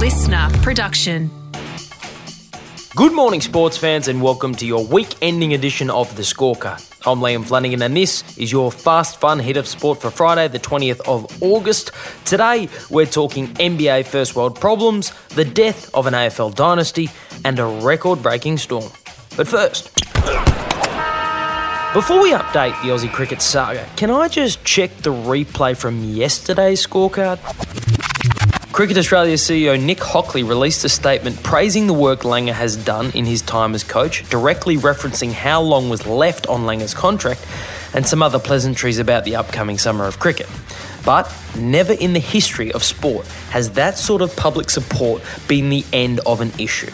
[0.00, 1.30] listener production.
[2.96, 6.80] Good morning, sports fans, and welcome to your week ending edition of The Scorecard.
[7.06, 10.58] I'm Liam Flanagan, and this is your fast, fun hit of sport for Friday, the
[10.58, 11.92] 20th of August.
[12.24, 17.10] Today, we're talking NBA first world problems, the death of an AFL dynasty,
[17.44, 18.90] and a record breaking storm.
[19.36, 19.94] But first,
[21.92, 26.86] before we update the Aussie cricket saga, can I just check the replay from yesterday's
[26.86, 27.38] scorecard?
[28.80, 33.26] Cricket Australia CEO Nick Hockley released a statement praising the work Langer has done in
[33.26, 37.46] his time as coach, directly referencing how long was left on Langer's contract
[37.92, 40.48] and some other pleasantries about the upcoming summer of cricket.
[41.04, 45.84] But never in the history of sport has that sort of public support been the
[45.92, 46.90] end of an issue.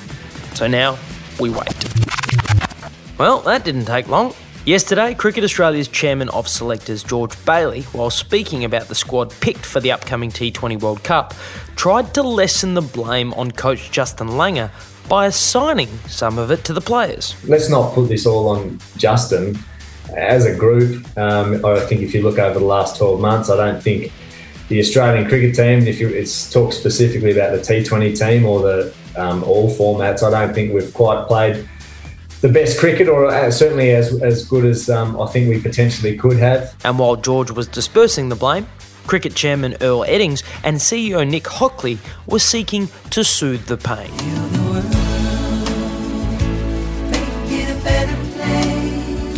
[0.54, 0.98] So now
[1.38, 1.84] we wait.
[3.16, 4.34] Well, that didn't take long.
[4.66, 9.78] Yesterday, Cricket Australia's chairman of selectors, George Bailey, while speaking about the squad picked for
[9.78, 11.34] the upcoming T20 World Cup,
[11.76, 14.72] tried to lessen the blame on coach Justin Langer
[15.08, 17.36] by assigning some of it to the players.
[17.48, 19.56] Let's not put this all on Justin.
[20.16, 23.56] As a group, um, I think if you look over the last 12 months, I
[23.56, 24.10] don't think
[24.66, 28.92] the Australian cricket team, if you it's talk specifically about the T20 team or the
[29.14, 31.68] um, all formats, I don't think we've quite played
[32.40, 36.16] the best cricket, or uh, certainly as, as good as um, I think we potentially
[36.16, 36.74] could have.
[36.84, 38.66] And while George was dispersing the blame,
[39.06, 44.65] Cricket Chairman Earl Eddings and CEO Nick Hockley were seeking to soothe the pain.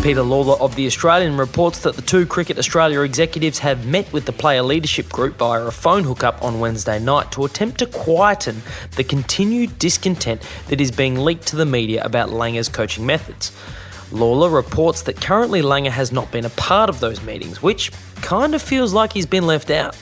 [0.09, 4.25] Peter Lalor of The Australian reports that the two Cricket Australia executives have met with
[4.25, 8.63] the player leadership group via a phone hookup on Wednesday night to attempt to quieten
[8.97, 13.51] the continued discontent that is being leaked to the media about Langer's coaching methods.
[14.11, 18.55] Lalor reports that currently Langer has not been a part of those meetings, which kind
[18.55, 19.95] of feels like he's been left out.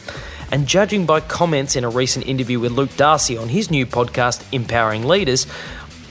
[0.52, 4.44] And judging by comments in a recent interview with Luke Darcy on his new podcast,
[4.52, 5.48] Empowering Leaders,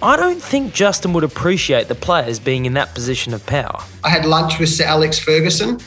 [0.02, 3.82] I don't think Justin would appreciate the players being in that position of power.
[4.04, 5.80] I had lunch with Sir Alex Ferguson.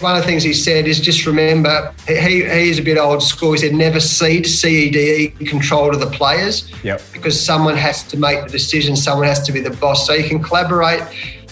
[0.00, 3.22] One of the things he said is just remember, he, he is a bit old
[3.22, 3.52] school.
[3.52, 6.70] He said never cede, CEDE, control to the players.
[6.82, 7.00] Yep.
[7.12, 10.06] Because someone has to make the decision, someone has to be the boss.
[10.06, 11.02] So you can collaborate,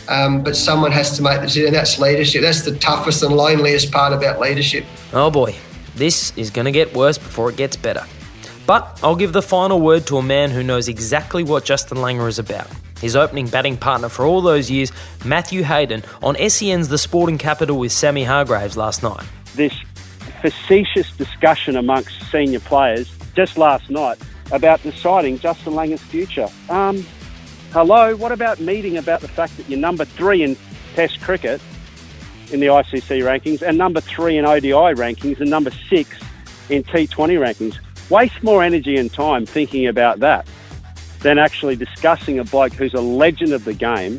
[0.09, 1.73] um, but someone has to make the decision.
[1.73, 2.43] That's leadership.
[2.43, 4.85] That's the toughest and loneliest part about leadership.
[5.13, 5.55] Oh boy,
[5.95, 8.05] this is going to get worse before it gets better.
[8.67, 12.29] But I'll give the final word to a man who knows exactly what Justin Langer
[12.29, 12.69] is about.
[13.01, 14.93] His opening batting partner for all those years,
[15.25, 19.25] Matthew Hayden, on SEN's The Sporting Capital with Sammy Hargraves last night.
[19.57, 19.75] This
[20.41, 24.19] facetious discussion amongst senior players just last night
[24.53, 26.49] about deciding Justin Langer's future.
[26.69, 27.05] Um,
[27.73, 30.57] hello, what about meeting about the fact that you're number three in
[30.95, 31.61] Test cricket
[32.53, 36.21] in the ICC rankings and number three in ODI rankings and number six
[36.69, 37.79] in T20 rankings?
[38.13, 40.47] Waste more energy and time thinking about that
[41.21, 44.19] than actually discussing a bloke who's a legend of the game.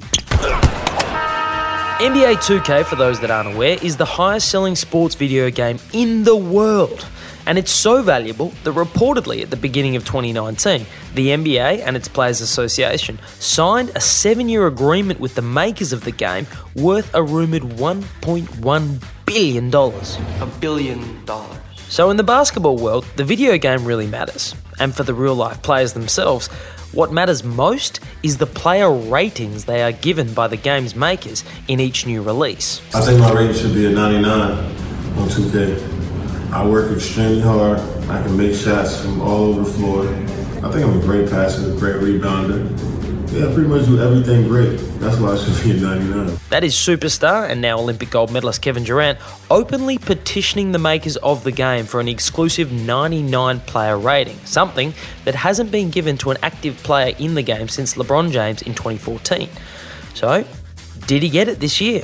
[2.00, 6.24] NBA 2K, for those that aren't aware, is the highest selling sports video game in
[6.24, 7.06] the world.
[7.46, 12.08] And it's so valuable that reportedly at the beginning of 2019, the NBA and its
[12.08, 17.22] Players Association signed a seven year agreement with the makers of the game worth a
[17.22, 19.74] rumoured $1.1 billion.
[19.76, 21.73] A billion dollars.
[21.94, 24.56] So, in the basketball world, the video game really matters.
[24.80, 26.48] And for the real life players themselves,
[26.92, 31.80] what matters most is the player ratings they are given by the game's makers in
[31.80, 32.82] each new release.
[32.96, 36.52] I think my rating should be a 99 on 2K.
[36.52, 37.78] I work extremely hard.
[38.10, 40.08] I can make shots from all over the floor.
[40.68, 43.03] I think I'm a great passer, a great rebounder.
[43.34, 44.78] Yeah, pretty much do everything great.
[45.00, 46.38] That's why I should be a 99.
[46.52, 49.18] That is superstar and now Olympic gold medalist Kevin Durant
[49.50, 54.94] openly petitioning the makers of the game for an exclusive 99 player rating, something
[55.26, 58.76] that hasn't been given to an active player in the game since LeBron James in
[58.76, 59.50] 2014.
[60.14, 60.46] So,
[61.08, 62.04] did he get it this year?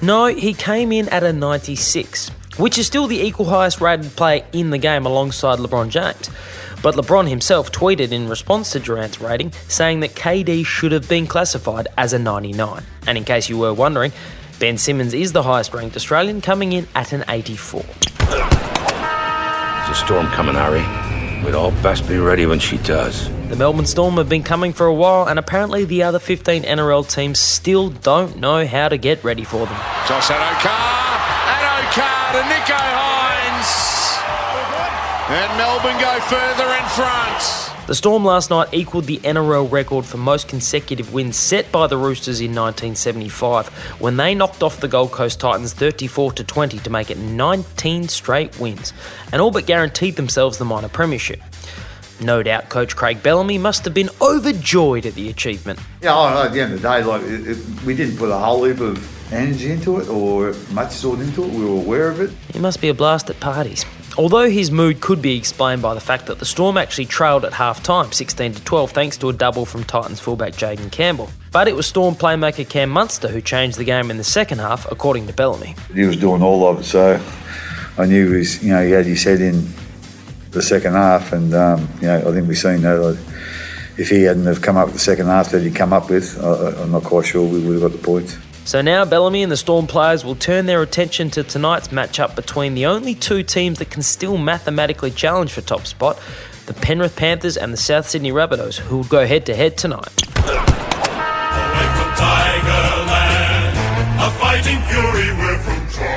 [0.00, 4.46] No, he came in at a 96, which is still the equal highest rated player
[4.54, 6.30] in the game alongside LeBron James.
[6.82, 11.26] But LeBron himself tweeted in response to Durant's rating, saying that KD should have been
[11.26, 12.82] classified as a 99.
[13.06, 14.12] And in case you were wondering,
[14.60, 17.82] Ben Simmons is the highest ranked Australian, coming in at an 84.
[18.28, 18.40] There's
[19.90, 20.84] a storm coming, Harry.
[21.44, 23.28] We'd all best be ready when she does.
[23.48, 27.08] The Melbourne Storm have been coming for a while, and apparently the other 15 NRL
[27.08, 29.76] teams still don't know how to get ready for them.
[30.06, 31.18] Josh Addo-Carr,
[31.54, 33.17] Addo-Carr to Nicho Hynes.
[35.30, 37.86] And Melbourne go further in front.
[37.86, 41.98] The Storm last night equalled the NRL record for most consecutive wins set by the
[41.98, 43.68] Roosters in 1975
[44.00, 48.08] when they knocked off the Gold Coast Titans 34 to 20 to make it 19
[48.08, 48.94] straight wins
[49.30, 51.42] and all but guaranteed themselves the minor premiership.
[52.22, 55.78] No doubt Coach Craig Bellamy must have been overjoyed at the achievement.
[56.00, 58.38] Yeah, oh, at the end of the day, like it, it, we didn't put a
[58.38, 61.50] whole heap of energy into it or much thought into it.
[61.50, 62.30] We were aware of it.
[62.54, 63.84] It must be a blast at parties.
[64.18, 67.52] Although his mood could be explained by the fact that the Storm actually trailed at
[67.52, 71.30] half time, 16 to 12, thanks to a double from Titans fullback Jayden Campbell.
[71.52, 74.90] But it was Storm playmaker Cam Munster who changed the game in the second half,
[74.90, 75.76] according to Bellamy.
[75.94, 77.22] He was doing all of it, so
[77.96, 79.68] I knew he was, you know, he had his head in
[80.50, 83.16] the second half, and um, you know, I think we've seen that.
[83.98, 86.42] If he hadn't have come up with the second half that he'd come up with,
[86.42, 88.36] I, I'm not quite sure we would have got the points.
[88.68, 92.74] So now Bellamy and the Storm players will turn their attention to tonight's matchup between
[92.74, 96.20] the only two teams that can still mathematically challenge for top spot,
[96.66, 100.22] the Penrith Panthers and the South Sydney Rabbitohs, who will go head to head tonight.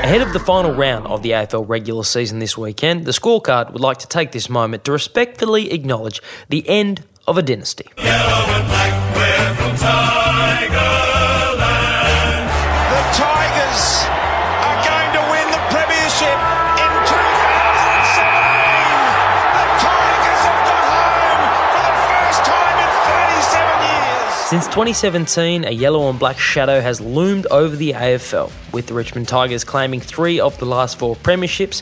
[0.03, 3.81] Ahead of the final round of the AFL regular season this weekend, the scorecard would
[3.81, 7.85] like to take this moment to respectfully acknowledge the end of a dynasty.
[24.51, 29.29] Since 2017, a yellow and black shadow has loomed over the AFL, with the Richmond
[29.29, 31.81] Tigers claiming three of the last four premierships.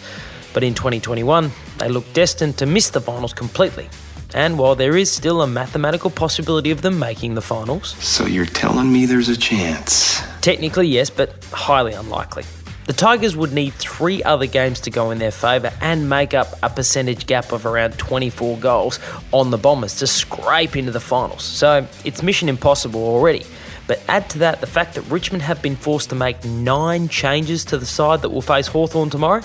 [0.53, 1.49] But in 2021,
[1.79, 3.89] they look destined to miss the finals completely.
[4.35, 7.95] And while there is still a mathematical possibility of them making the finals.
[8.05, 10.21] So you're telling me there's a chance?
[10.41, 12.43] Technically, yes, but highly unlikely.
[12.89, 16.57] The Tigers would need three other games to go in their favour and make up
[16.63, 18.99] a percentage gap of around 24 goals
[19.31, 21.43] on the Bombers to scrape into the finals.
[21.43, 23.45] So it's mission impossible already.
[23.85, 27.63] But add to that the fact that Richmond have been forced to make nine changes
[27.65, 29.43] to the side that will face Hawthorn tomorrow,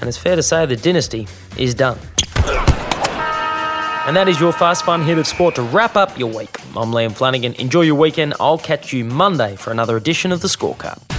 [0.00, 2.00] and it's fair to say the dynasty is done.
[4.04, 6.58] And that is your fast fun hit of sport to wrap up your week.
[6.74, 7.54] I'm Liam Flanagan.
[7.54, 8.34] Enjoy your weekend.
[8.40, 11.13] I'll catch you Monday for another edition of the scorecard.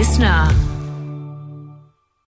[0.00, 0.69] Listener.